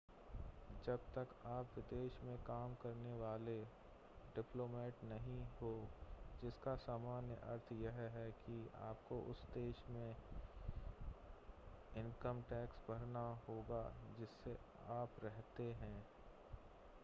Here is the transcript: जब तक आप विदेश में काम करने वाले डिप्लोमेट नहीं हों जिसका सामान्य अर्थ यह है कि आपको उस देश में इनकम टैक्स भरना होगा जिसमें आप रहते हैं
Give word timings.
जब 0.85 0.99
तक 1.15 1.33
आप 1.45 1.65
विदेश 1.75 2.11
में 2.23 2.37
काम 2.37 2.73
करने 2.73 3.13
वाले 3.15 3.57
डिप्लोमेट 4.35 5.03
नहीं 5.03 5.37
हों 5.61 5.75
जिसका 6.43 6.75
सामान्य 6.75 7.37
अर्थ 7.49 7.71
यह 7.73 7.99
है 8.15 8.25
कि 8.39 8.57
आपको 8.81 9.19
उस 9.31 9.43
देश 9.53 9.83
में 9.89 10.15
इनकम 11.97 12.41
टैक्स 12.49 12.81
भरना 12.89 13.27
होगा 13.49 13.83
जिसमें 14.19 14.55
आप 14.97 15.23
रहते 15.23 15.63
हैं 15.63 15.95